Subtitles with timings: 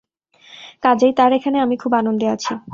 [0.83, 2.51] কাজেই তাঁর এখানে আমি খুব আনন্দে আছি।